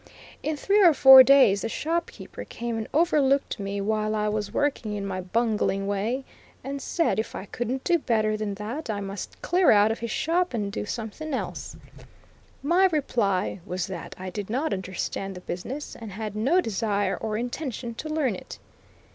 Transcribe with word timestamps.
In 0.41 0.57
three 0.57 0.81
or 0.83 0.95
four 0.95 1.21
days 1.21 1.61
the 1.61 1.69
shop 1.69 2.09
keeper 2.09 2.43
came 2.43 2.75
and 2.75 2.87
overlooked 2.91 3.59
me 3.59 3.79
while 3.79 4.15
I 4.15 4.29
was 4.29 4.51
working 4.51 4.93
in 4.95 5.05
my 5.05 5.21
bungling 5.21 5.85
way, 5.85 6.25
and 6.63 6.81
said 6.81 7.19
if 7.19 7.35
I 7.35 7.45
couldn't 7.45 7.83
do 7.83 7.99
better 7.99 8.35
than 8.35 8.55
that 8.55 8.89
I 8.89 8.99
must 8.99 9.39
clear 9.43 9.69
out 9.69 9.91
of 9.91 9.99
his 9.99 10.09
shop 10.09 10.55
and 10.55 10.71
do 10.71 10.87
something 10.87 11.35
else. 11.35 11.75
My 12.63 12.85
reply 12.85 13.59
was 13.63 13.85
that 13.85 14.15
I 14.17 14.31
did 14.31 14.49
not 14.49 14.73
understand 14.73 15.35
the 15.35 15.41
business, 15.41 15.95
and 15.95 16.11
had 16.13 16.35
no 16.35 16.61
desire 16.61 17.15
or 17.15 17.37
intention 17.37 17.93
to 17.93 18.09
learn 18.09 18.33
it. 18.35 18.57